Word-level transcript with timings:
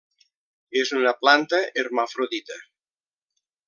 És 0.81 0.93
una 1.01 1.13
planta 1.25 1.61
hermafrodita. 1.83 2.61